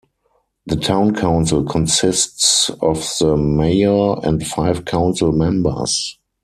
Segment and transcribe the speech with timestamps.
[0.65, 6.17] The town council consists of the mayor and five council members.